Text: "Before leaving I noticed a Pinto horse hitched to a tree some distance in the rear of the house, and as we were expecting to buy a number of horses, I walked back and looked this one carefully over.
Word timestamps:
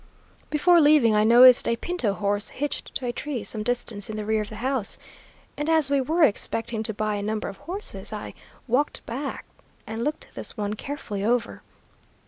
"Before 0.49 0.81
leaving 0.81 1.13
I 1.13 1.23
noticed 1.23 1.67
a 1.67 1.75
Pinto 1.75 2.13
horse 2.13 2.49
hitched 2.49 2.95
to 2.95 3.05
a 3.05 3.11
tree 3.11 3.43
some 3.43 3.61
distance 3.61 4.09
in 4.09 4.15
the 4.17 4.25
rear 4.25 4.41
of 4.41 4.49
the 4.49 4.55
house, 4.55 4.97
and 5.55 5.69
as 5.69 5.91
we 5.91 6.01
were 6.01 6.23
expecting 6.23 6.81
to 6.81 6.93
buy 6.95 7.17
a 7.17 7.21
number 7.21 7.47
of 7.49 7.57
horses, 7.57 8.11
I 8.11 8.33
walked 8.67 9.05
back 9.05 9.45
and 9.85 10.03
looked 10.03 10.29
this 10.33 10.57
one 10.57 10.73
carefully 10.73 11.23
over. 11.23 11.61